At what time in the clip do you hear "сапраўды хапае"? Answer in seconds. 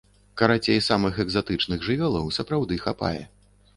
2.39-3.19